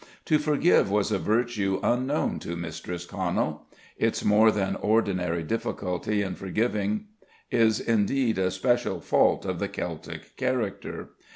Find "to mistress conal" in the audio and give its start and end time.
2.39-3.67